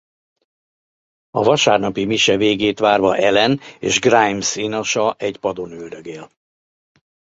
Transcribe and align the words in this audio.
A 1.31 1.43
vasárnapi 1.43 2.05
mise 2.05 2.37
végét 2.37 2.79
várva 2.79 3.17
Ellen 3.17 3.59
és 3.79 3.99
Grimes 3.99 4.55
inasa 4.55 5.15
egy 5.17 5.37
padon 5.37 5.71
üldögél. 5.71 6.29